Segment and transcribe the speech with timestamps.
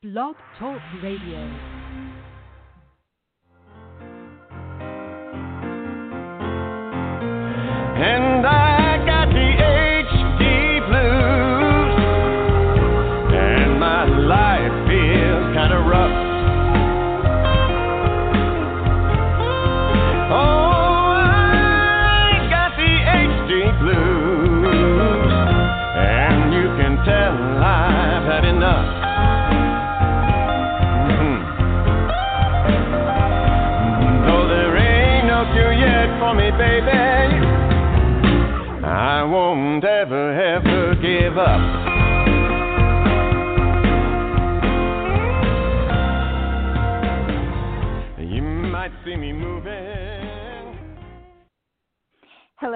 [0.00, 1.77] Blog Talk Radio.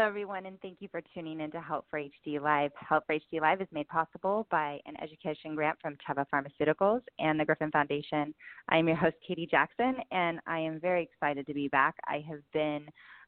[0.02, 2.72] Everyone, and thank you for tuning in to Help for HD Live.
[2.76, 7.38] Help for HD Live is made possible by an education grant from Teva Pharmaceuticals and
[7.38, 8.34] the Griffin Foundation.
[8.68, 11.94] I am your host, Katie Jackson, and I am very excited to be back.
[12.08, 12.86] I have been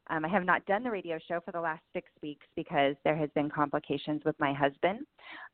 [0.09, 3.15] um, I have not done the radio show for the last six weeks because there
[3.15, 4.99] has been complications with my husband.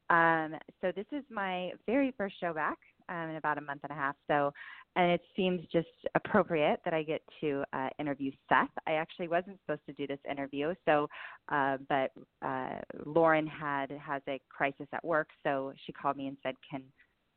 [0.09, 2.77] Um, so this is my very first show back
[3.11, 4.15] um, in about a month and a half.
[4.27, 4.51] So,
[4.95, 8.69] and it seems just appropriate that I get to uh, interview Seth.
[8.87, 11.07] I actually wasn't supposed to do this interview, so
[11.51, 12.11] uh, but
[12.45, 16.83] uh, Lauren had has a crisis at work, so she called me and said, "Can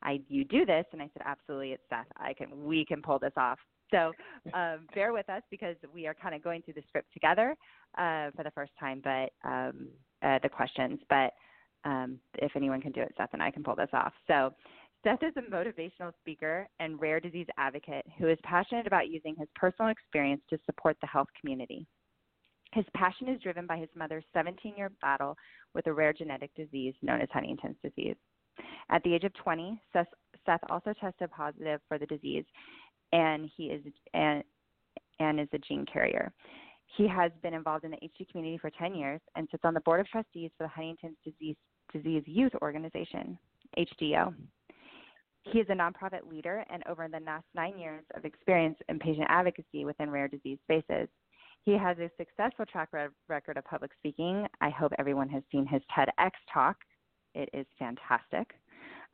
[0.01, 2.07] I you do this?" And I said, "Absolutely, it's Seth.
[2.17, 2.65] I can.
[2.65, 3.59] We can pull this off."
[3.91, 4.11] So
[4.53, 7.55] um, bear with us because we are kind of going through the script together
[7.97, 9.87] uh, for the first time, but um,
[10.23, 10.99] uh, the questions.
[11.09, 11.31] But
[11.85, 14.13] um, if anyone can do it, Seth and I can pull this off.
[14.27, 14.53] So
[15.05, 19.47] Seth is a motivational speaker and rare disease advocate who is passionate about using his
[19.55, 21.85] personal experience to support the health community.
[22.73, 25.37] His passion is driven by his mother's 17 year battle
[25.75, 28.15] with a rare genetic disease known as Huntington's disease.
[28.89, 30.07] At the age of 20, Seth,
[30.43, 32.45] Seth also tested positive for the disease
[33.13, 33.83] and he is
[34.15, 34.43] and
[35.19, 36.33] and is a gene carrier.
[36.97, 39.81] He has been involved in the HD community for 10 years and sits on the
[39.81, 41.57] board of trustees for the Huntington's Disease
[41.93, 43.37] Disease Youth Organization,
[43.77, 44.33] HDO.
[45.51, 49.27] He is a nonprofit leader and over the last nine years of experience in patient
[49.29, 51.07] advocacy within rare disease spaces.
[51.63, 52.89] He has a successful track
[53.27, 54.47] record of public speaking.
[54.61, 56.77] I hope everyone has seen his TEDx talk.
[57.33, 58.51] It is fantastic.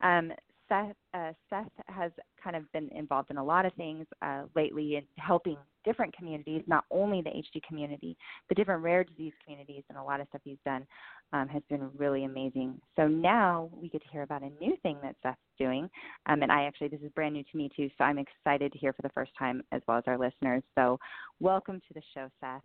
[0.02, 0.32] Um,
[0.72, 2.12] Seth, uh, Seth has
[2.42, 6.62] kind of been involved in a lot of things uh, lately in helping different communities,
[6.66, 8.16] not only the HD community,
[8.48, 10.86] but different rare disease communities, and a lot of stuff he's done
[11.34, 12.80] um, has been really amazing.
[12.96, 15.90] So now we get to hear about a new thing that Seth's doing,
[16.26, 18.78] um, and I actually this is brand new to me too, so I'm excited to
[18.78, 20.62] hear for the first time as well as our listeners.
[20.74, 20.98] So
[21.38, 22.62] welcome to the show, Seth.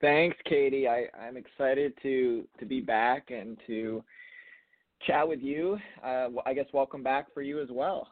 [0.00, 0.88] Thanks, Katie.
[0.88, 4.02] I, I'm excited to to be back and to
[5.06, 5.78] chat with you.
[6.04, 8.08] Uh, I guess welcome back for you as well.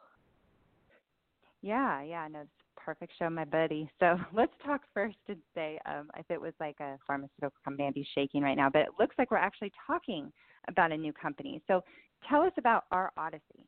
[1.62, 3.88] Yeah, yeah, no, it's a perfect show, my buddy.
[4.00, 5.78] So let's talk first today.
[5.86, 8.88] Um, if it was like a pharmaceutical company, I'd be shaking right now, but it
[8.98, 10.32] looks like we're actually talking
[10.68, 11.62] about a new company.
[11.66, 11.82] So
[12.28, 13.66] tell us about our Odyssey.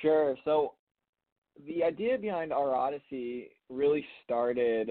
[0.00, 0.36] Sure.
[0.44, 0.74] So
[1.66, 4.90] the idea behind our Odyssey really started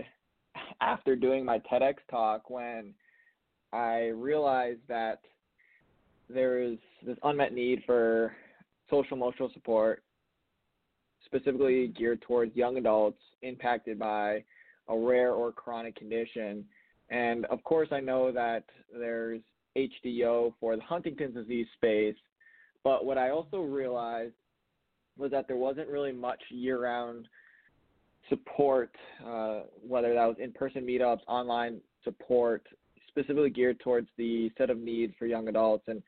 [0.81, 2.94] after doing my TEDx talk when
[3.74, 5.22] I realized that
[6.34, 8.34] there is this unmet need for
[8.90, 10.03] social emotional support,
[11.25, 14.44] specifically geared towards young adults impacted by
[14.88, 16.66] a rare or chronic condition.
[17.09, 19.41] And of course, I know that there's
[19.78, 22.16] HDO for the Huntington's disease space,
[22.84, 24.34] but what I also realized
[25.18, 27.28] was that there wasn't really much year round
[28.30, 28.94] support,
[29.25, 32.66] uh, whether that was in person meetups, online support,
[33.11, 35.83] specifically geared towards the set of needs for young adults.
[35.88, 36.01] And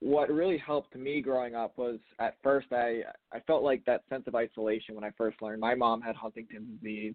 [0.00, 3.02] what really helped me growing up was at first I
[3.32, 5.60] I felt like that sense of isolation when I first learned.
[5.60, 7.14] My mom had Huntington's disease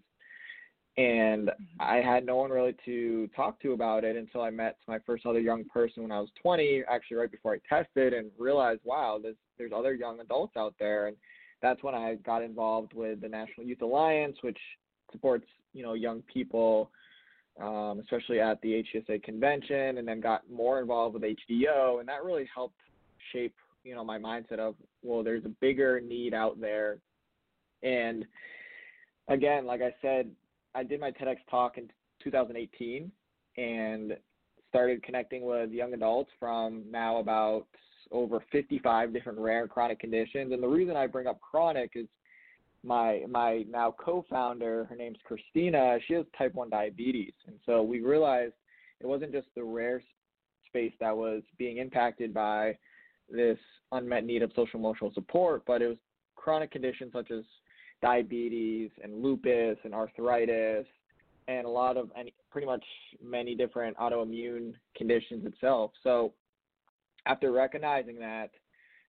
[0.96, 1.80] and mm-hmm.
[1.80, 5.24] I had no one really to talk to about it until I met my first
[5.24, 9.18] other young person when I was 20, actually right before I tested, and realized, wow,
[9.22, 11.16] there's there's other young adults out there, and
[11.62, 14.58] that's when I got involved with the National Youth Alliance, which
[15.10, 16.90] supports you know young people,
[17.60, 22.24] um, especially at the HDSA convention, and then got more involved with HDO, and that
[22.24, 22.80] really helped
[23.32, 23.54] shape
[23.84, 26.98] you know my mindset of well, there's a bigger need out there,
[27.82, 28.24] and
[29.28, 30.30] again, like I said,
[30.74, 31.88] I did my TEDx talk in
[32.22, 33.10] 2018
[33.56, 34.16] and
[34.68, 37.66] started connecting with young adults from now about
[38.10, 40.52] over 55 different rare chronic conditions.
[40.52, 42.06] And the reason I bring up chronic is
[42.84, 45.98] my my now co-founder, her name's Christina.
[46.06, 48.54] She has type 1 diabetes, and so we realized
[49.00, 50.02] it wasn't just the rare
[50.66, 52.76] space that was being impacted by
[53.28, 53.58] this
[53.92, 55.98] unmet need of social emotional support, but it was
[56.36, 57.44] chronic conditions such as
[58.00, 60.86] diabetes and lupus and arthritis
[61.48, 62.84] and a lot of any pretty much
[63.22, 65.92] many different autoimmune conditions itself.
[66.02, 66.32] So
[67.26, 68.50] after recognizing that,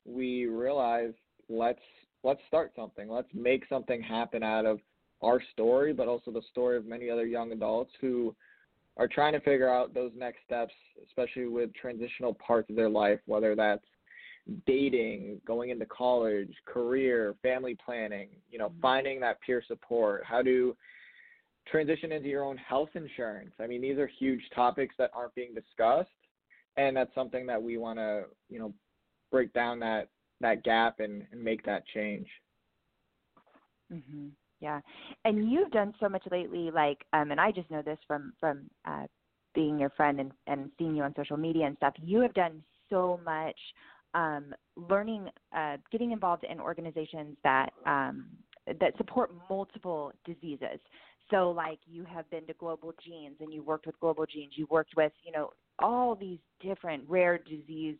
[0.05, 1.15] we realized
[1.49, 1.79] let's
[2.23, 3.09] let's start something.
[3.09, 4.79] Let's make something happen out of
[5.21, 8.35] our story, but also the story of many other young adults who
[8.97, 10.73] are trying to figure out those next steps,
[11.07, 13.85] especially with transitional parts of their life, whether that's
[14.67, 18.81] dating, going into college, career, family planning, you know, mm-hmm.
[18.81, 20.75] finding that peer support, how to
[21.65, 23.53] transition into your own health insurance.
[23.59, 26.09] I mean, these are huge topics that aren't being discussed,
[26.75, 28.73] and that's something that we want to, you know,
[29.31, 30.09] break down that
[30.43, 32.27] that gap and, and make that change.
[33.91, 34.31] Mhm.
[34.61, 34.81] Yeah,
[35.25, 36.71] and you've done so much lately.
[36.71, 39.07] Like, um, and I just know this from from uh,
[39.53, 41.93] being your friend and and seeing you on social media and stuff.
[42.01, 43.59] You have done so much
[44.13, 48.27] um, learning, uh, getting involved in organizations that um,
[48.67, 50.79] that support multiple diseases.
[51.29, 54.53] So, like you have been to Global Genes and you worked with Global Genes.
[54.55, 57.97] You worked with you know all these different rare disease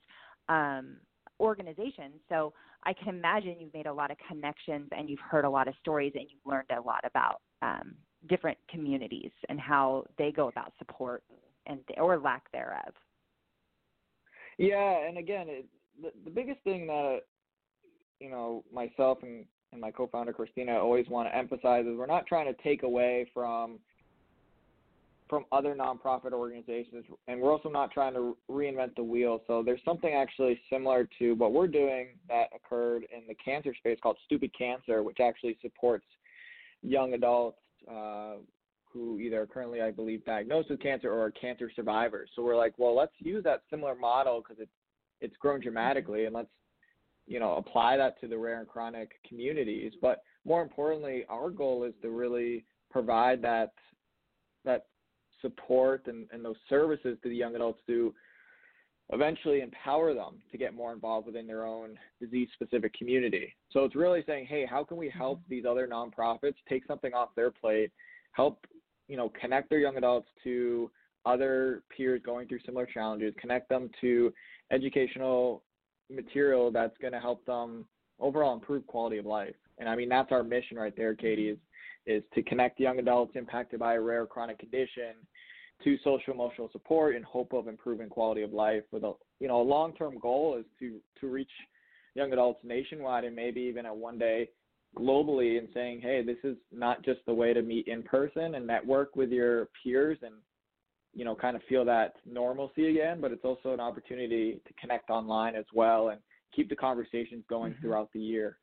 [0.50, 0.98] um,
[1.40, 2.16] organizations.
[2.30, 2.54] So
[2.84, 5.74] I can imagine you've made a lot of connections and you've heard a lot of
[5.80, 7.96] stories and you've learned a lot about um,
[8.30, 11.24] different communities and how they go about support
[11.66, 12.94] and or lack thereof.
[14.58, 15.66] Yeah, and again, it,
[16.02, 17.22] the, the biggest thing that
[18.20, 22.28] you know myself and, and my co-founder Christina always want to emphasize is we're not
[22.28, 23.80] trying to take away from
[25.30, 29.42] from other nonprofit organizations, and we're also not trying to reinvent the wheel.
[29.48, 33.98] So there's something actually similar to what we're doing that occurred in the cancer space
[34.02, 36.06] called Stupid Cancer, which actually supports
[36.82, 37.58] young adults
[37.90, 38.36] uh,
[38.92, 42.30] who either are currently, I believe, diagnosed with cancer or are cancer survivors.
[42.36, 44.72] So we're like, well, let's use that similar model because it's
[45.22, 46.50] it's grown dramatically, and let's
[47.26, 49.94] you know apply that to the rare and chronic communities.
[50.02, 53.72] But more importantly, our goal is to really provide that
[54.66, 54.86] that
[55.44, 58.14] support and, and those services to the young adults to
[59.12, 63.54] eventually empower them to get more involved within their own disease specific community.
[63.72, 65.54] So it's really saying, hey, how can we help mm-hmm.
[65.54, 67.92] these other nonprofits take something off their plate,
[68.32, 68.66] help,
[69.08, 70.90] you know, connect their young adults to
[71.26, 74.34] other peers going through similar challenges, connect them to
[74.72, 75.64] educational
[76.10, 77.86] material that's going to help them
[78.20, 79.56] overall improve quality of life.
[79.80, 81.58] And I mean, that's our mission right there, Katie, is,
[82.06, 85.16] is to connect young adults impacted by a rare chronic condition
[85.84, 89.62] to social emotional support in hope of improving quality of life with a you know
[89.62, 91.50] a long term goal is to to reach
[92.16, 94.50] young adults nationwide and maybe even at one day
[94.98, 98.68] globally and saying hey this is not just the way to meet in person and
[98.68, 100.36] network with your peers and
[101.14, 105.10] you know kind of feel that normalcy again but it's also an opportunity to connect
[105.10, 106.20] online as well and
[106.56, 107.82] keep the conversations going mm-hmm.
[107.82, 108.58] throughout the year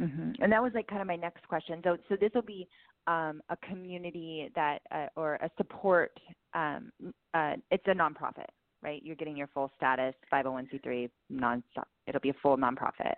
[0.00, 0.42] Mm-hmm.
[0.42, 1.80] And that was like kind of my next question.
[1.84, 2.66] So, so this will be
[3.06, 6.12] um, a community that uh, or a support.
[6.54, 6.92] Um,
[7.34, 8.48] uh, it's a nonprofit,
[8.82, 9.02] right?
[9.02, 11.62] You're getting your full status, 501c3 non.
[12.06, 13.14] It'll be a full nonprofit.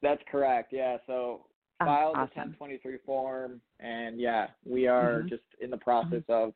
[0.00, 0.72] That's correct.
[0.72, 0.96] Yeah.
[1.06, 1.46] So
[1.80, 2.30] oh, filed awesome.
[2.34, 5.28] the 1023 form, and yeah, we are mm-hmm.
[5.28, 6.48] just in the process mm-hmm.
[6.48, 6.54] of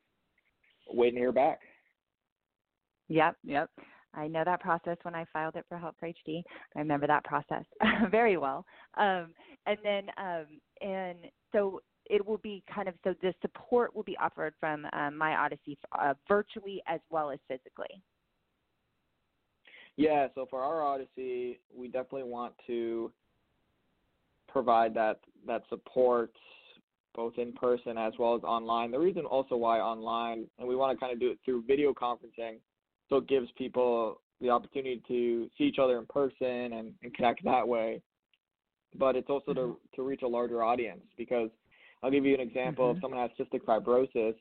[0.88, 1.60] waiting to hear back.
[3.08, 3.36] Yep.
[3.44, 3.70] Yep.
[4.14, 6.42] I know that process when I filed it for Help for HD.
[6.74, 7.64] I remember that process
[8.10, 8.64] very well.
[8.96, 9.28] Um,
[9.66, 10.46] and then, um,
[10.80, 11.18] and
[11.52, 15.34] so it will be kind of so the support will be offered from um, My
[15.36, 18.00] Odyssey uh, virtually as well as physically.
[19.96, 23.10] Yeah, so for our Odyssey, we definitely want to
[24.48, 26.32] provide that that support
[27.14, 28.90] both in person as well as online.
[28.90, 31.94] The reason also why online, and we want to kind of do it through video
[31.94, 32.58] conferencing,
[33.08, 37.42] so it gives people the opportunity to see each other in person and, and connect
[37.44, 38.02] that way.
[38.98, 39.72] But it's also mm-hmm.
[39.72, 41.50] to to reach a larger audience because
[42.02, 42.86] I'll give you an example.
[42.86, 42.96] Mm-hmm.
[42.98, 44.34] If someone has cystic fibrosis,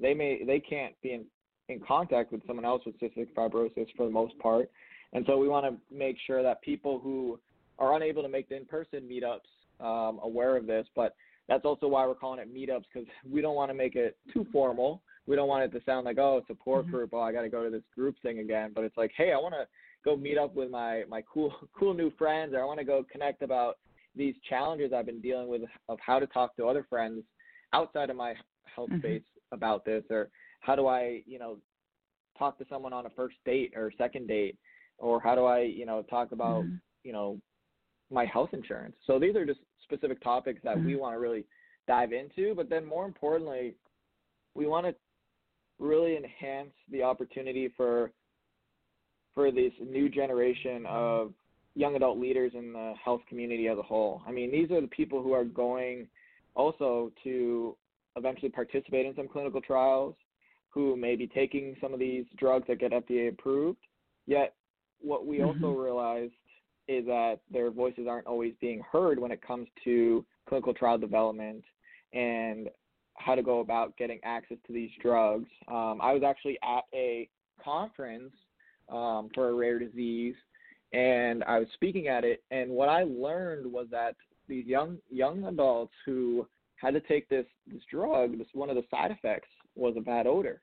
[0.00, 1.24] they may they can't be in
[1.68, 4.70] in contact with someone else with cystic fibrosis for the most part,
[5.12, 7.38] and so we want to make sure that people who
[7.78, 10.86] are unable to make the in-person meetups um, aware of this.
[10.96, 11.14] But
[11.48, 14.46] that's also why we're calling it meetups because we don't want to make it too
[14.52, 16.92] formal we don't want it to sound like oh support mm-hmm.
[16.92, 19.32] group oh I got to go to this group thing again but it's like hey
[19.32, 19.66] I want to
[20.04, 23.04] go meet up with my my cool cool new friends or I want to go
[23.10, 23.78] connect about
[24.14, 27.22] these challenges I've been dealing with of how to talk to other friends
[27.72, 28.34] outside of my
[28.64, 29.00] health mm-hmm.
[29.00, 29.22] space
[29.52, 30.28] about this or
[30.60, 31.58] how do I you know
[32.38, 34.56] talk to someone on a first date or second date
[34.98, 36.76] or how do I you know talk about mm-hmm.
[37.04, 37.38] you know
[38.10, 41.00] my health insurance so these are just specific topics that we mm-hmm.
[41.00, 41.44] want to really
[41.86, 43.74] dive into but then more importantly
[44.54, 44.94] we want to
[45.78, 48.10] really enhance the opportunity for
[49.34, 51.32] for this new generation of
[51.78, 54.20] young adult leaders in the health community as a whole.
[54.26, 56.08] I mean, these are the people who are going
[56.56, 57.76] also to
[58.16, 60.16] eventually participate in some clinical trials,
[60.70, 63.78] who may be taking some of these drugs that get FDA approved.
[64.26, 64.54] Yet,
[65.00, 65.64] what we mm-hmm.
[65.64, 66.32] also realized
[66.88, 71.62] is that their voices aren't always being heard when it comes to clinical trial development
[72.12, 72.68] and
[73.14, 75.48] how to go about getting access to these drugs.
[75.68, 77.28] Um, I was actually at a
[77.62, 78.32] conference
[78.88, 80.34] um, for a rare disease,
[80.92, 82.42] and I was speaking at it.
[82.50, 84.16] And what I learned was that
[84.48, 88.84] these young young adults who had to take this this drug, this one of the
[88.90, 90.60] side effects was a bad odor.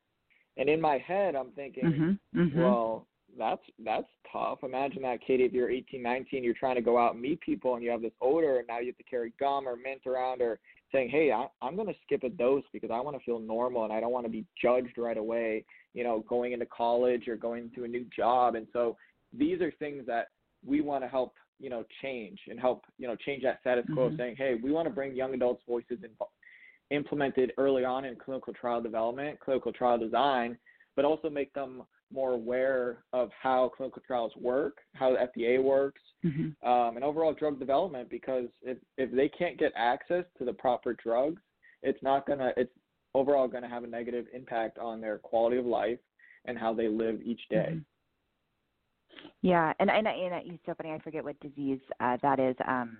[0.57, 2.59] And in my head, I'm thinking, mm-hmm, mm-hmm.
[2.59, 4.59] well, that's that's tough.
[4.63, 5.43] Imagine that, Katie.
[5.43, 8.01] If you're 18, 19, you're trying to go out and meet people, and you have
[8.01, 10.59] this odor, and now you have to carry gum or mint around, or
[10.91, 13.83] saying, hey, I, I'm going to skip a dose because I want to feel normal
[13.83, 15.65] and I don't want to be judged right away.
[15.93, 18.97] You know, going into college or going to a new job, and so
[19.37, 20.27] these are things that
[20.65, 24.07] we want to help you know change and help you know change that status quo
[24.07, 24.17] mm-hmm.
[24.17, 26.09] saying hey we want to bring young adults voices in,
[26.95, 30.57] implemented early on in clinical trial development clinical trial design
[30.95, 36.01] but also make them more aware of how clinical trials work, how the FDA works,
[36.23, 36.67] mm-hmm.
[36.67, 38.09] um, and overall drug development.
[38.09, 41.41] Because if if they can't get access to the proper drugs,
[41.83, 42.71] it's not gonna it's
[43.13, 45.99] overall going to have a negative impact on their quality of life
[46.45, 47.69] and how they live each day.
[47.69, 47.79] Mm-hmm.
[49.41, 50.91] Yeah, and and, and it's so funny.
[50.91, 52.55] I forget what disease uh, that is.
[52.67, 52.97] Um,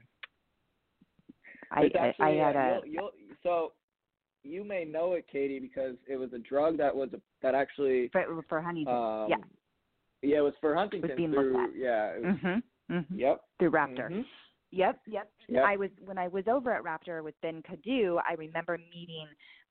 [1.72, 3.12] I, actually, I, I had a you'll, you'll,
[3.44, 3.72] so
[4.44, 8.10] you may know it, Katie, because it was a drug that was a, that actually
[8.10, 8.94] for, for Huntington.
[8.94, 9.36] Um, yeah.
[10.22, 11.54] Yeah, it was for Huntington was being through.
[11.54, 11.80] Looked at.
[11.80, 12.18] Yeah.
[12.18, 13.20] Was, mm-hmm, mm-hmm.
[13.20, 13.42] Yep.
[13.60, 14.10] Through Raptor.
[14.10, 14.22] Mm-hmm.
[14.76, 15.32] Yep, yep.
[15.48, 15.64] Yep.
[15.66, 18.18] I was when I was over at Raptor with Ben Cadieux.
[18.18, 19.26] I remember meeting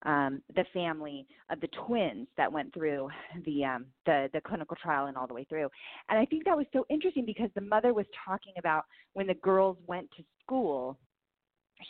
[0.07, 3.11] um, the family of the twins that went through
[3.45, 5.69] the um, the the clinical trial and all the way through.
[6.09, 9.35] And I think that was so interesting because the mother was talking about when the
[9.35, 10.99] girls went to school,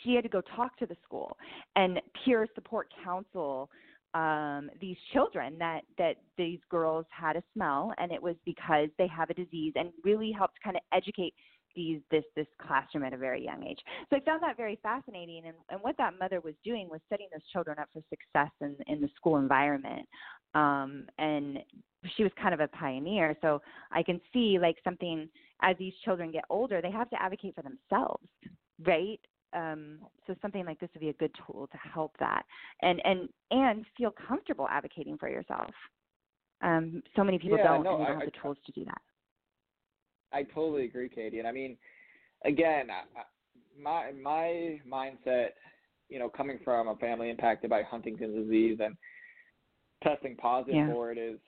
[0.03, 1.37] she had to go talk to the school
[1.77, 3.69] and peer support counsel
[4.13, 9.07] um, these children that that these girls had a smell and it was because they
[9.07, 11.33] have a disease and really helped kind of educate
[11.75, 13.79] these this this classroom at a very young age.
[14.09, 17.27] So I found that very fascinating and, and what that mother was doing was setting
[17.31, 20.07] those children up for success in, in the school environment.
[20.53, 21.59] Um, and
[22.15, 23.35] she was kind of a pioneer.
[23.41, 25.27] So I can see like something
[25.61, 28.27] as these children get older, they have to advocate for themselves,
[28.85, 29.19] right?
[29.55, 32.43] um, so something like this would be a good tool to help that
[32.81, 35.71] and and and feel comfortable advocating for yourself
[36.61, 38.71] um, so many people yeah, don't no, and they don't I, have the tools to
[38.73, 39.01] do that
[40.35, 41.77] i totally agree katie and i mean
[42.43, 42.87] again
[43.81, 45.49] my my mindset
[46.09, 48.95] you know coming from a family impacted by huntington's disease and
[50.03, 50.91] testing positive yeah.
[50.91, 51.39] for it is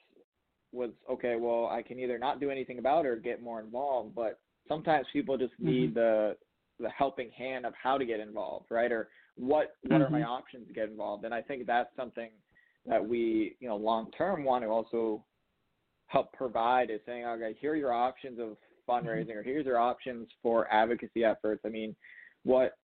[0.72, 4.14] was okay well i can either not do anything about it or get more involved
[4.14, 5.98] but sometimes people just need mm-hmm.
[5.98, 6.36] the
[6.80, 8.92] the helping hand of how to get involved, right?
[8.92, 10.02] Or what what mm-hmm.
[10.02, 10.30] are my mm-hmm.
[10.30, 11.24] options to get involved?
[11.24, 12.30] And I think that's something
[12.86, 15.24] that we, you know, long term want to also
[16.06, 18.56] help provide is saying, okay, here are your options of
[18.88, 21.62] fundraising or here's your options for advocacy efforts.
[21.64, 21.94] I mean,
[22.44, 22.76] what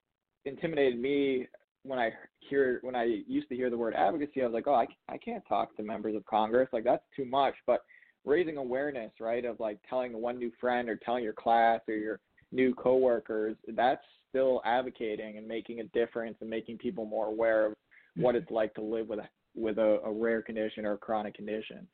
[0.44, 1.46] intimidated me
[1.84, 4.74] when I hear when I used to hear the word advocacy, I was like, oh,
[4.74, 7.54] I, I can't talk to members of Congress, like that's too much.
[7.66, 7.80] But
[8.24, 12.20] raising awareness, right, of like telling one new friend or telling your class or your
[12.52, 17.72] new coworkers, that's still advocating and making a difference and making people more aware of
[17.72, 18.22] mm-hmm.
[18.22, 21.34] what it's like to live with a, with a, a rare condition or a chronic
[21.34, 21.86] condition.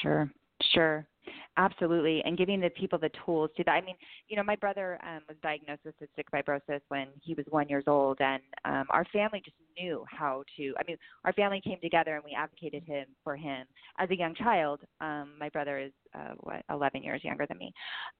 [0.00, 0.30] Sure,
[0.72, 1.06] sure.
[1.56, 3.72] Absolutely, and giving the people the tools to that.
[3.72, 3.94] I mean,
[4.28, 7.84] you know, my brother um, was diagnosed with cystic fibrosis when he was one years
[7.86, 10.74] old, and um, our family just knew how to.
[10.78, 13.66] I mean, our family came together and we advocated him for him
[13.98, 14.80] as a young child.
[15.00, 17.72] Um, my brother is uh, what 11 years younger than me,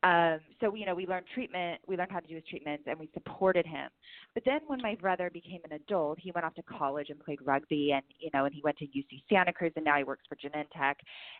[0.02, 1.80] um, so you know, we learned treatment.
[1.86, 3.88] We learned how to do his treatments, and we supported him.
[4.34, 7.38] But then when my brother became an adult, he went off to college and played
[7.44, 10.24] rugby, and you know, and he went to UC Santa Cruz, and now he works
[10.28, 10.94] for Genentech.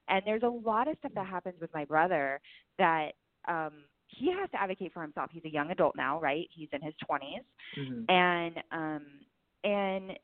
[0.09, 2.41] And there's a lot of stuff that happens with my brother
[2.79, 3.13] that
[3.49, 3.73] um
[4.09, 5.31] he has to advocate for himself.
[5.33, 6.47] He's a young adult now, right?
[6.51, 7.45] He's in his 20s.
[7.79, 8.11] Mm-hmm.
[8.11, 9.07] And um
[9.65, 10.19] and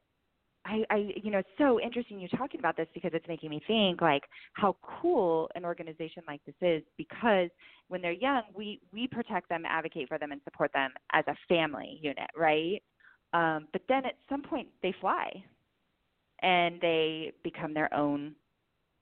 [0.68, 3.62] I, I you know it's so interesting you talking about this because it's making me
[3.66, 4.22] think like
[4.52, 7.48] how cool an organization like this is because
[7.88, 11.34] when they're young we we protect them advocate for them and support them as a
[11.48, 12.82] family unit right?
[13.32, 15.30] Um, but then at some point they fly
[16.42, 18.34] and they become their own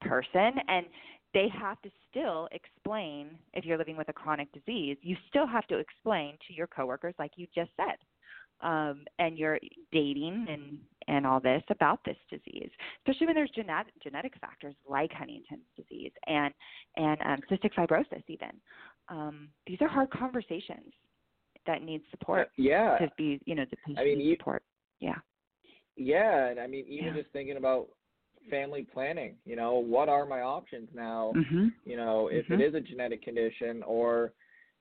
[0.02, 0.87] person and
[1.35, 5.66] they have to still explain if you're living with a chronic disease you still have
[5.66, 7.96] to explain to your coworkers like you just said
[8.66, 9.58] um and you're
[9.92, 12.70] dating and and all this about this disease,
[13.00, 16.52] especially when there's genetic genetic factors like Huntington's disease and
[16.96, 18.50] and um, cystic fibrosis even.
[19.08, 20.92] Um, these are hard conversations
[21.66, 22.50] that need support.
[22.56, 22.98] Yeah.
[22.98, 24.62] To be, you know, the patient I mean, support.
[25.00, 25.16] Yeah.
[25.96, 27.14] Yeah, and I mean, even Yeah.
[27.22, 27.88] just thinking about
[28.50, 31.32] family planning, you know, what are my options now?
[31.34, 31.72] Mhm.
[31.84, 32.60] You know, if Mhm.
[32.60, 34.32] it is a genetic condition or,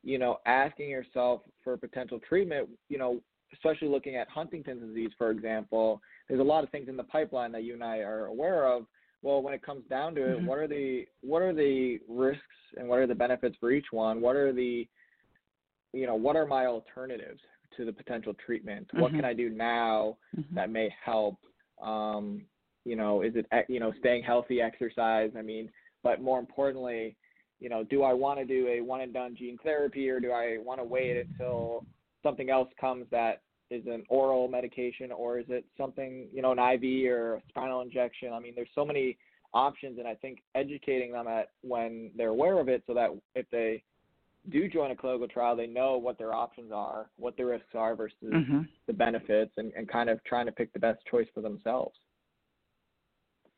[0.04, 3.22] you know, asking yourself for potential treatment, you know,
[3.56, 7.52] especially looking at Huntington's disease, for example, there's a lot of things in the pipeline
[7.54, 8.86] that you and I are aware of.
[9.22, 10.46] Well, when it comes down to it, Mhm.
[10.46, 12.44] what are the what are the risks
[12.78, 14.22] and what are the benefits for each one?
[14.22, 14.88] What are the
[15.94, 17.42] you know, what are my alternatives
[17.78, 18.88] to the potential treatment?
[18.94, 19.16] What Mhm.
[19.16, 20.54] can I do now Mhm.
[20.54, 21.38] that may help.
[21.80, 22.46] Um,
[22.84, 25.32] you know, is it you know staying healthy, exercise?
[25.36, 25.72] I mean,
[26.04, 27.16] but more importantly,
[27.60, 30.32] you know, do I want to do a one and done gene therapy or do
[30.32, 31.86] I want to wait until
[32.26, 36.60] something else comes that is an oral medication or is it something you know an
[36.60, 38.34] IV or a spinal injection?
[38.34, 39.18] I mean, there's so many
[39.54, 43.46] options, and I think educating them at when they're aware of it, so that if
[43.52, 43.84] they
[44.50, 47.96] do join a clinical trial, they know what their options are, what the risks are
[47.96, 48.68] versus Mhm.
[48.88, 51.98] the benefits and, and kind of trying to pick the best choice for themselves.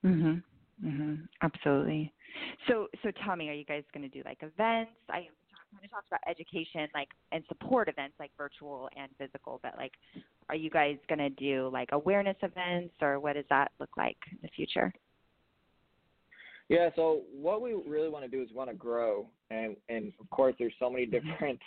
[0.03, 0.43] Mhm.
[0.83, 1.27] Mhm.
[1.41, 2.13] Absolutely.
[2.67, 4.91] So so tell me, are you guys going to do like events?
[5.09, 5.29] I
[5.71, 9.59] kind of talked about education, like and support events, like virtual and physical.
[9.63, 9.93] But like,
[10.49, 14.17] are you guys going to do like awareness events, or what does that look like
[14.31, 14.93] in the future?
[16.69, 20.29] Yeah, so what we really want to do is want to grow and and of
[20.29, 21.59] course there's so many different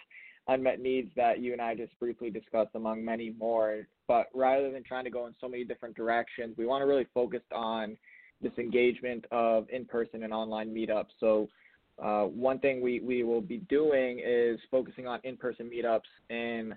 [0.49, 3.87] unmet needs that you and I just briefly discussed among many more.
[4.09, 7.07] But rather than trying to go in so many different directions, we want to really
[7.14, 7.97] focus on
[8.42, 11.11] this engagement of in-person and online meetups.
[11.21, 11.49] So
[12.02, 16.75] uh, one thing we, we will be doing is focusing on in-person meetups in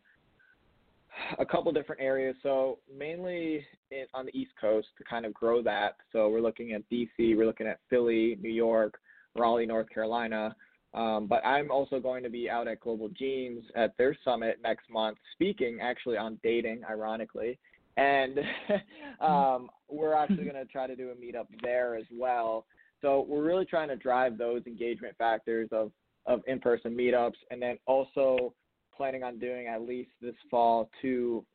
[1.39, 2.35] a couple different areas.
[2.43, 5.97] So mainly in, on the East Coast to kind of grow that.
[6.11, 8.99] So we're looking at DC, we're looking at Philly, New York,
[9.35, 10.55] Raleigh, North Carolina.
[10.93, 14.89] Um, but I'm also going to be out at Global Genes at their summit next
[14.89, 17.57] month, speaking actually on dating, ironically.
[17.97, 18.39] And
[19.21, 22.65] um, we're actually going to try to do a meetup there as well.
[23.03, 25.91] So we're really trying to drive those engagement factors of,
[26.25, 28.53] of in-person meetups, and then also
[28.95, 31.45] planning on doing at least this fall two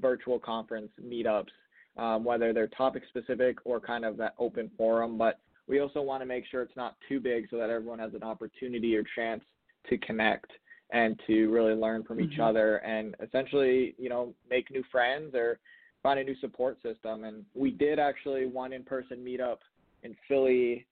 [0.00, 1.50] virtual conference meetups,
[1.98, 5.18] um, whether they're topic specific or kind of that open forum.
[5.18, 8.14] But we also want to make sure it's not too big so that everyone has
[8.14, 9.44] an opportunity or chance
[9.90, 10.50] to connect
[10.90, 12.48] and to really learn from each Mhm.
[12.48, 15.58] other and essentially, you know, make new friends or
[16.02, 17.24] find a new support system.
[17.24, 19.58] And we did actually one in-person meetup
[20.02, 20.86] in Philly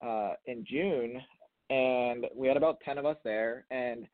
[0.00, 1.20] uh, in June,
[1.70, 3.64] and we had about 10 of us there.
[3.70, 4.06] And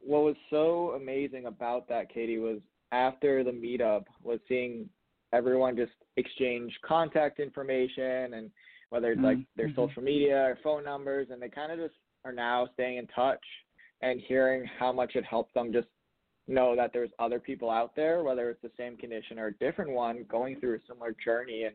[0.00, 2.60] what was so amazing about that, Katie, was
[2.92, 4.88] after the meetup was seeing
[5.32, 8.50] everyone just exchange contact information and
[8.90, 9.74] whether it's like their Mhm.
[9.74, 13.44] social media or phone numbers, and they kind of just are now staying in touch
[14.00, 15.88] and hearing how much it helped them just
[16.46, 19.90] know that there's other people out there, whether it's the same condition or a different
[19.90, 21.64] one, going through a similar journey.
[21.64, 21.74] And,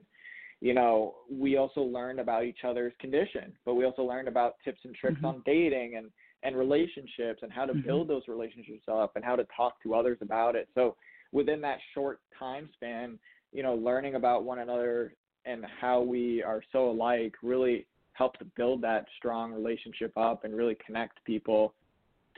[0.61, 4.79] you know, we also learned about each other's condition, but we also learned about tips
[4.85, 5.27] and tricks Mhm.
[5.27, 6.11] on dating and,
[6.43, 7.83] and relationships and how to Mhm.
[7.83, 10.69] build those relationships up and how to talk to others about it.
[10.75, 10.95] So
[11.31, 13.19] within that short time span,
[13.51, 18.45] you know, learning about one another and how we are so alike really helped to
[18.45, 21.73] build that strong relationship up and really connect people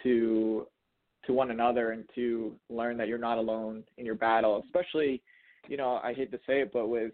[0.03, 0.67] to
[1.25, 5.21] to one another and to learn that you're not alone in your battle especially
[5.67, 7.13] you know i hate to say it but with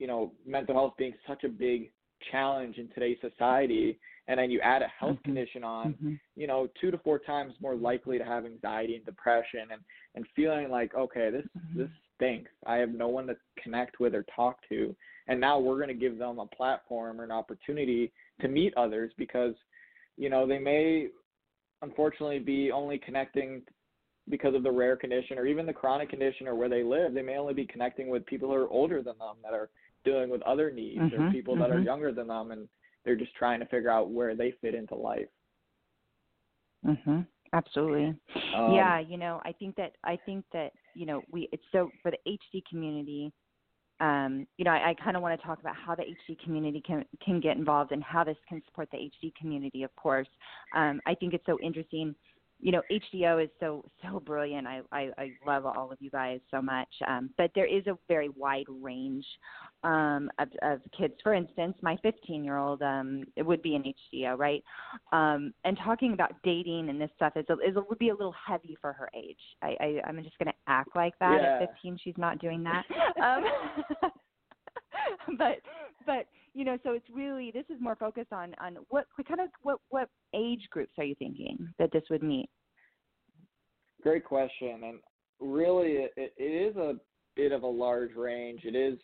[0.00, 1.92] you know mental health being such a big
[2.32, 5.24] challenge in today's society and then you add a health Mhm.
[5.24, 6.20] condition on Mhm.
[6.36, 9.82] you know two to four times more likely to have anxiety and depression and
[10.14, 11.74] and feeling like okay this Mhm.
[11.74, 14.96] this stinks i have no one to connect with or talk to
[15.28, 19.12] and now we're going to give them a platform or an opportunity to meet others
[19.16, 19.54] because
[20.16, 21.10] you know they may
[21.82, 23.62] unfortunately be only connecting
[24.28, 27.22] because of the rare condition or even the chronic condition or where they live they
[27.22, 29.70] may only be connecting with people who are older than them that are
[30.04, 31.84] dealing with other needs or Mhm, people that are mhm.
[31.84, 32.68] younger than them and
[33.04, 35.28] they're just trying to figure out where they fit into life
[36.86, 37.26] Mhm.
[37.52, 38.14] Absolutely.
[38.54, 41.92] Um, yeah, you know, I think that I think that you know we it's so
[42.02, 43.32] for the HD community.
[44.00, 46.80] Um, you know, I, I kind of want to talk about how the HD community
[46.80, 49.82] can can get involved and how this can support the HD community.
[49.82, 50.28] Of course,
[50.74, 52.14] um, I think it's so interesting.
[52.60, 54.66] You know, HDO is so so brilliant.
[54.66, 56.88] I, I I love all of you guys so much.
[57.06, 59.26] Um, but there is a very wide range
[59.82, 61.14] um, of, of kids.
[61.22, 64.62] For instance, my 15 year old um, it would be an HDO, right?
[65.12, 68.14] Um, and talking about dating and this stuff is a, is a, would be a
[68.14, 69.40] little heavy for her age.
[69.62, 71.38] I, I I'm just going to act like that.
[71.40, 71.62] Yeah.
[71.62, 72.84] At 15, she's not doing that.
[73.22, 73.44] um,
[75.38, 75.56] but
[76.06, 79.48] but you know, so it's really this is more focused on on what kind of
[79.62, 82.48] what what age groups are you thinking that this would meet?
[84.02, 84.98] Great question, and
[85.40, 86.94] really, it, it is a
[87.36, 88.62] bit of a large range.
[88.64, 88.98] It is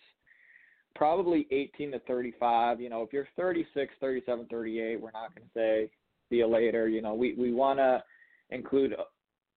[0.95, 2.81] probably 18 to 35.
[2.81, 5.91] You know, if you're 36, 37, 38, we're not going to say
[6.31, 6.89] see you later.
[6.89, 8.03] You know, we we want to
[8.51, 8.95] include,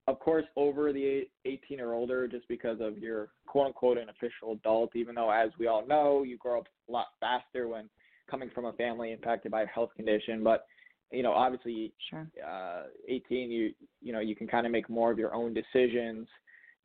[0.10, 4.54] of course, over the 18 or older, just because of your quote unquote an official
[4.54, 4.96] adult.
[4.96, 7.90] Even though, as we all know, you grow up a lot faster when
[8.30, 10.44] coming from a family impacted by a health condition.
[10.44, 10.66] But
[11.12, 12.28] you know, obviously, sure.
[12.48, 16.28] uh, 18, you you know, you can kind of make more of your own decisions.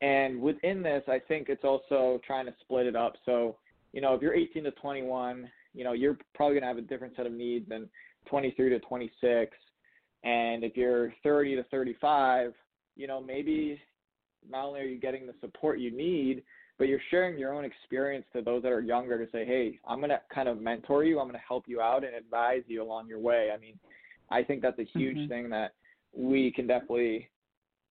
[0.00, 3.14] And within this, I think it's also trying to split it up.
[3.24, 3.56] So,
[3.92, 6.82] you know, if you're 18 to 21, you know, you're probably going to have a
[6.82, 7.88] different set of needs than
[8.28, 9.56] 23 to 26.
[10.24, 12.52] And if you're 30 to 35,
[12.96, 13.80] you know, maybe
[14.48, 16.42] not only are you getting the support you need,
[16.78, 19.98] but you're sharing your own experience to those that are younger to say, hey, I'm
[19.98, 22.82] going to kind of mentor you, I'm going to help you out and advise you
[22.82, 23.50] along your way.
[23.54, 23.78] I mean,
[24.30, 25.28] I think that's a huge mm-hmm.
[25.28, 25.74] thing that
[26.16, 27.28] we can definitely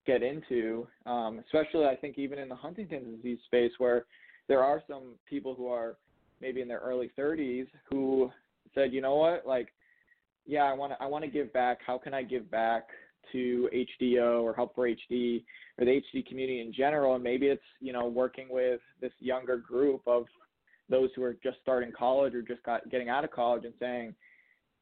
[0.06, 4.06] get into, um, especially I think even in the Huntington's disease space where
[4.48, 5.96] there are some people who are
[6.42, 8.30] maybe in their early 30s who
[8.76, 9.70] said, you know what, like,
[10.46, 11.80] yeah, I want to I want to give back.
[11.86, 12.90] How can I give back?
[13.32, 15.44] To HDO or Help for HD
[15.78, 17.16] or the HD community in general.
[17.16, 20.26] And maybe it's, you know, working with this younger group of
[20.90, 24.14] those who are just starting college or just got getting out of college and saying,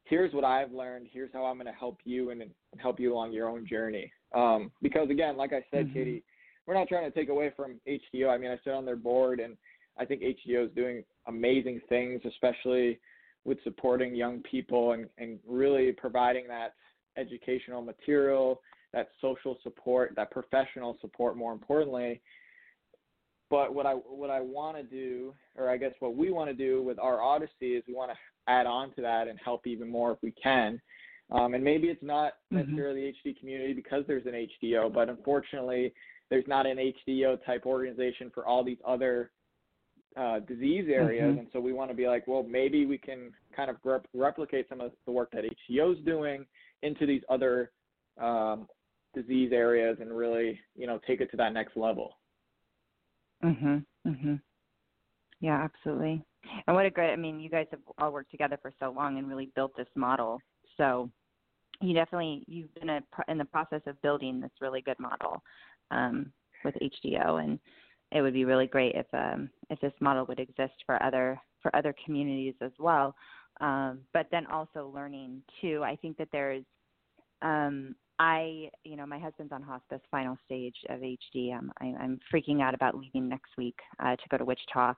[0.04, 2.42] here's what I've learned, here's how I'm going to help you and,
[2.78, 4.10] help you along your own journey.
[4.34, 5.94] Um, because again, like I said, mm-hmm.
[5.94, 6.24] Katie,
[6.66, 8.28] we're not trying to take away from HDO.
[8.28, 9.56] I mean, I sit on their board and
[9.98, 12.98] I think HDO is doing amazing things, especially
[13.44, 16.74] with supporting young people and, and really providing that
[17.16, 18.60] educational material,
[18.92, 22.20] that social support, that professional support more importantly.
[23.50, 26.54] But what I what I want to do, or I guess what we want to
[26.54, 28.16] do with our Odyssey is we want to
[28.48, 30.80] add on to that and help even more if we can.
[31.30, 32.58] Um, and maybe it's not mm-hmm.
[32.58, 35.92] necessarily the HD community because there's an HDO, but unfortunately,
[36.30, 39.30] there's not an HDO type organization for all these other
[40.16, 41.30] uh, disease areas.
[41.30, 41.40] Mm-hmm.
[41.40, 44.66] And so we want to be like, well, maybe we can kind of rep- replicate
[44.68, 46.44] some of the work that HDO is doing
[46.82, 47.72] into these other
[48.20, 48.66] um,
[49.14, 52.18] disease areas and really, you know, take it to that next level.
[53.42, 53.84] Mhm.
[54.06, 54.40] Mhm.
[55.40, 56.24] Yeah, absolutely.
[56.66, 57.12] And what a great!
[57.12, 59.88] I mean, you guys have all worked together for so long and really built this
[59.96, 60.40] model.
[60.76, 61.10] So
[61.80, 65.42] you definitely you've been a, in the process of building this really good model
[65.90, 66.32] um,
[66.64, 67.58] with HDO, and
[68.12, 71.74] it would be really great if um, if this model would exist for other for
[71.74, 73.14] other communities as well.
[73.60, 75.82] Um, but then also learning too.
[75.84, 76.64] I think that there's
[77.42, 81.56] um, I, you know, my husband's on hospice, final stage of HD.
[81.56, 84.94] Um, I, I'm freaking out about leaving next week uh, to go to Wichita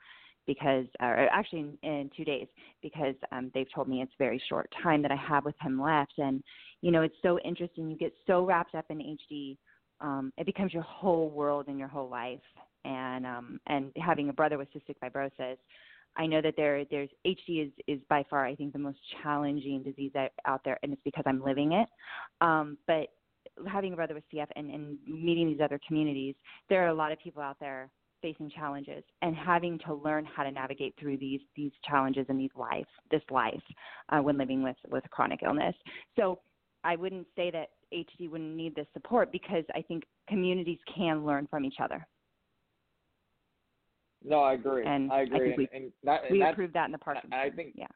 [0.47, 2.47] because, or actually in, in two days,
[2.83, 6.13] because um, they've told me it's very short time that I have with him left.
[6.19, 6.43] And,
[6.83, 7.89] you know, it's so interesting.
[7.89, 9.57] You get so wrapped up in HD,
[10.01, 12.41] um, it becomes your whole world and your whole life.
[12.85, 15.57] And um, and having a brother with cystic fibrosis,
[16.17, 19.83] I know that there there's HD is is by far I think the most challenging
[19.83, 20.13] disease
[20.47, 21.89] out there, and it's because I'm living it.
[22.41, 23.09] Um, but
[23.69, 26.35] having a brother with CF and, and meeting these other communities,
[26.69, 27.91] there are a lot of people out there
[28.23, 32.51] facing challenges and having to learn how to navigate through these these challenges in these
[32.57, 33.63] life this life
[34.11, 35.75] uh, when living with with chronic illness.
[36.17, 36.41] So
[36.85, 41.47] I wouldn't say that HD wouldn't need this support because I think communities can learn
[41.51, 42.07] from each other.
[44.25, 44.85] No, I agree.
[44.87, 45.53] And I agree.
[45.53, 47.33] I we, and, and that, we and approved that in the partnership.
[47.33, 47.75] I think.
[47.77, 47.87] Yeah.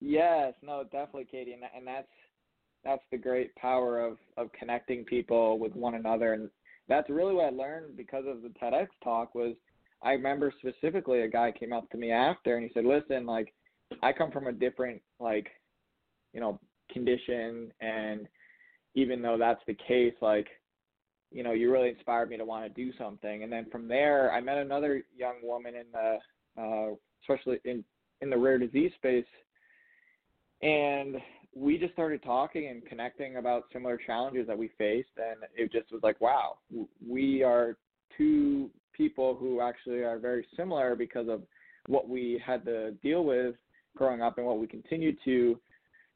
[0.00, 0.54] Yes.
[0.62, 0.84] No.
[0.84, 1.52] Definitely, Katie.
[1.52, 2.06] And and that's
[2.84, 6.48] that's the great power of of connecting people with one another, and
[6.88, 9.34] that's really what I learned because of the TEDx talk.
[9.34, 9.56] Was
[10.02, 13.52] I remember specifically a guy came up to me after and he said, "Listen, like
[14.02, 15.48] I come from a different like,
[16.32, 16.60] you know,
[16.92, 18.28] condition, and
[18.94, 20.46] even though that's the case, like."
[21.30, 23.42] You know, you really inspired me to want to do something.
[23.42, 26.18] And then from there, I met another young woman in the,
[26.60, 27.84] uh, especially in
[28.22, 29.26] in the rare disease space,
[30.62, 31.16] and
[31.54, 35.92] we just started talking and connecting about similar challenges that we faced, and it just
[35.92, 36.56] was like, wow,
[37.06, 37.76] we are
[38.16, 41.42] two people who actually are very similar because of
[41.88, 43.54] what we had to deal with
[43.96, 45.58] growing up and what we continue to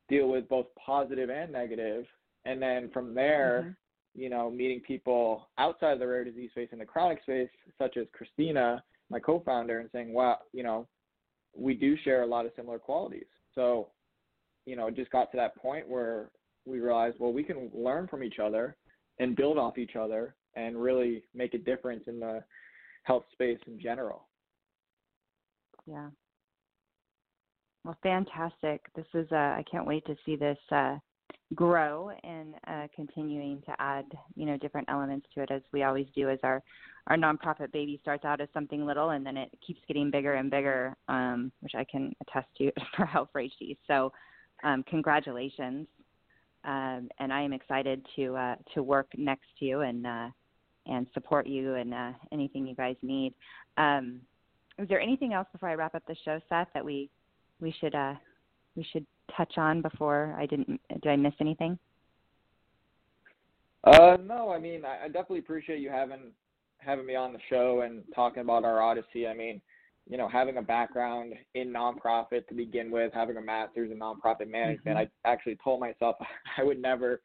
[0.09, 2.05] deal with, both positive and negative.
[2.45, 3.77] And then from there,
[4.15, 7.97] you know, meeting people outside of the rare disease space in the chronic space, such
[7.97, 10.87] as Christina, my co-founder, and saying, wow, you know,
[11.57, 13.27] we do share a lot of similar qualities.
[13.55, 13.89] So,
[14.67, 16.31] you know, it just got to that point where
[16.67, 18.77] we realized, well, we can learn from each other
[19.19, 22.43] and build off each other and really make a difference in the
[23.05, 24.29] health space in general.
[25.87, 26.09] Yeah.
[27.85, 28.83] Well, fantastic.
[28.95, 30.99] This is, uh, I can't wait to see this uh,
[31.55, 34.05] grow and uh, continuing to add,
[34.37, 36.63] you know, different elements to it as we always do as our,
[37.09, 40.51] our nonprofit baby starts out as something little and then it keeps getting bigger and
[40.51, 43.77] bigger, um, which I can attest to for for HD.
[43.87, 44.13] So
[44.63, 45.87] um, congratulations.
[46.63, 50.29] Um, and I am excited to uh, to work next to you and uh,
[50.87, 53.33] and support you and uh, anything you guys need.
[53.79, 54.21] Um,
[54.79, 57.09] is there anything else before I wrap up the show, Seth, that we
[57.61, 58.15] we should uh,
[58.77, 59.07] we should
[59.37, 61.79] touch on before I didn't did I miss anything?
[63.85, 66.33] Uh, no, I mean I, I definitely appreciate you having
[66.79, 69.27] having me on the show and talking about our odyssey.
[69.27, 69.61] I mean,
[70.09, 74.51] you know, having a background in nonprofit to begin with, having a master's in nonprofit
[74.51, 75.11] management, mm-hmm.
[75.27, 76.17] I actually told myself
[76.59, 77.21] I would never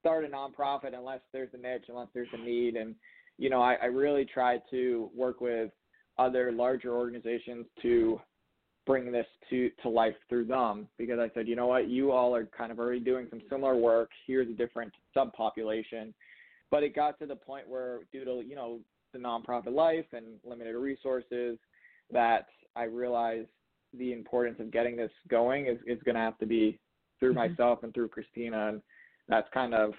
[0.00, 2.94] start a nonprofit unless there's a niche, unless there's a need, and
[3.38, 5.70] you know, I, I really try to work with
[6.18, 8.20] other larger organizations to
[8.90, 12.34] bring this to to life through them because I said, you know what, you all
[12.34, 14.10] are kind of already doing some similar work.
[14.26, 16.12] Here's a different subpopulation,
[16.72, 18.80] but it got to the point where due to you know
[19.12, 21.56] the nonprofit life and limited resources,
[22.12, 23.48] that I realized
[23.96, 26.80] the importance of getting this going is is going to have to be
[27.20, 27.52] through mm-hmm.
[27.52, 28.82] myself and through Christina, and
[29.28, 29.92] that's kind of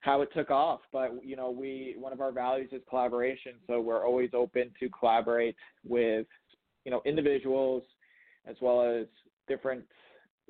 [0.00, 0.80] how it took off.
[0.94, 4.88] But you know, we one of our values is collaboration, so we're always open to
[4.98, 6.26] collaborate with
[6.86, 7.82] you know individuals
[8.48, 9.06] as well as
[9.46, 9.84] different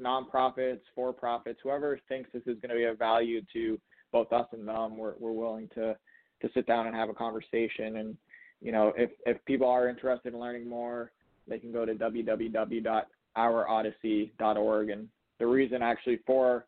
[0.01, 3.79] nonprofits, for profits, whoever thinks this is going to be of value to
[4.13, 4.97] both us and them.
[4.97, 5.95] We're we're willing to
[6.41, 7.97] to sit down and have a conversation.
[7.97, 8.17] And
[8.61, 11.11] you know, if if people are interested in learning more,
[11.47, 14.91] they can go to www.ourodyssey.org.
[14.91, 15.09] And
[15.39, 16.67] the reason actually for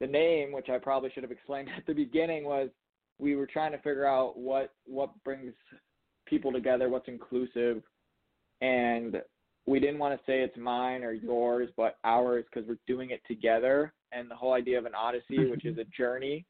[0.00, 2.68] the name, which I probably should have explained at the beginning, was
[3.18, 5.52] we were trying to figure out what what brings
[6.26, 7.82] people together, what's inclusive,
[8.60, 9.20] and
[9.66, 13.20] we didn't want to say it's mine or yours, but ours because we're doing it
[13.26, 13.92] together.
[14.12, 16.44] And the whole idea of an odyssey, which is a journey,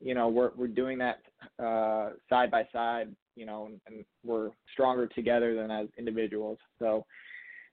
[0.00, 1.20] you know, we're we're doing that
[1.58, 6.58] uh, side by side, you know, and, and we're stronger together than as individuals.
[6.78, 7.04] So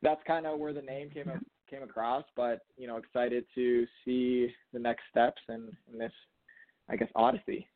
[0.01, 1.31] that's kind of where the name came
[1.69, 2.25] came across.
[2.35, 6.11] But you know, excited to see the next steps in, in this,
[6.89, 7.67] I guess, odyssey.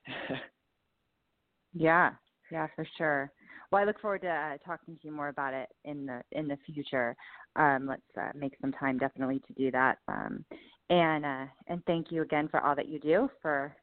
[1.73, 2.11] yeah,
[2.51, 3.31] yeah, for sure.
[3.71, 6.47] Well, I look forward to uh, talking to you more about it in the in
[6.47, 7.15] the future.
[7.55, 9.99] Um, let's uh, make some time definitely to do that.
[10.09, 10.43] Um,
[10.89, 13.73] and uh, and thank you again for all that you do for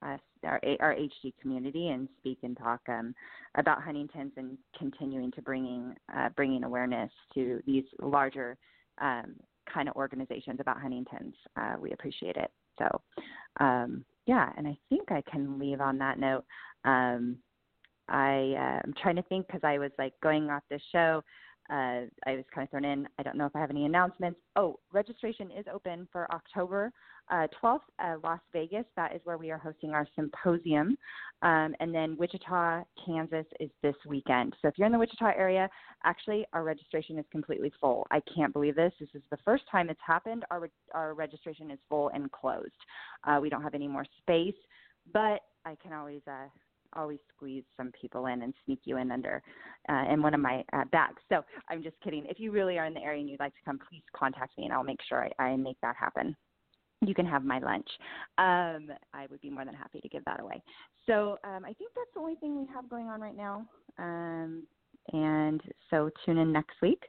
[0.00, 3.14] us, our our HD community, and speak and talk um,
[3.56, 8.56] about Huntington's and continuing to bringing uh, bringing awareness to these larger
[9.00, 9.34] um,
[9.72, 11.34] kind of organizations about Huntington's.
[11.56, 12.50] Uh, we appreciate it.
[12.78, 13.00] So
[13.58, 16.44] um, yeah, and I think I can leave on that note.
[16.84, 17.38] Um,
[18.08, 21.22] I uh, am trying to think because I was like going off this show.
[21.70, 23.08] Uh, I was kind of thrown in.
[23.18, 24.38] I don't know if I have any announcements.
[24.56, 26.92] Oh, registration is open for October
[27.30, 28.84] uh, 12th, uh, Las Vegas.
[28.96, 30.96] That is where we are hosting our symposium.
[31.42, 34.54] Um, and then Wichita, Kansas is this weekend.
[34.60, 35.68] So if you're in the Wichita area,
[36.04, 38.06] actually, our registration is completely full.
[38.10, 38.92] I can't believe this.
[39.00, 40.44] This is the first time it's happened.
[40.50, 42.70] Our, our registration is full and closed.
[43.24, 44.54] Uh, we don't have any more space,
[45.12, 46.48] but I can always uh,
[46.96, 49.42] always squeeze some people in and sneak you in under
[49.88, 51.20] uh, in one of my uh, bags.
[51.28, 52.26] So I'm just kidding.
[52.28, 54.64] If you really are in the area and you'd like to come, please contact me
[54.64, 56.36] and I'll make sure I, I make that happen.
[57.04, 57.88] You can have my lunch.
[58.38, 60.62] Um, I would be more than happy to give that away.
[61.06, 63.66] So um, I think that's the only thing we have going on right now.
[63.98, 64.62] Um,
[65.12, 67.02] and so tune in next week.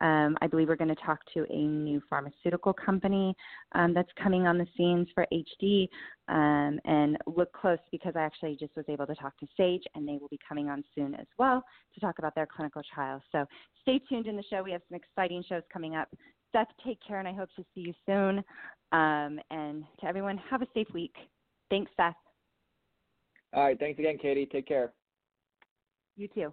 [0.00, 3.34] Um, I believe we're going to talk to a new pharmaceutical company
[3.72, 5.88] um, that's coming on the scenes for HD.
[6.28, 10.06] Um, and look close because I actually just was able to talk to Sage, and
[10.06, 11.62] they will be coming on soon as well
[11.94, 13.22] to talk about their clinical trials.
[13.32, 13.46] So
[13.82, 14.62] stay tuned in the show.
[14.62, 16.08] We have some exciting shows coming up.
[16.52, 18.38] Seth, take care, and I hope to see you soon.
[18.92, 21.14] Um, and to everyone, have a safe week.
[21.70, 22.14] Thanks, Seth.
[23.54, 23.78] All right.
[23.78, 24.46] Thanks again, Katie.
[24.46, 24.92] Take care.
[26.16, 26.52] You too.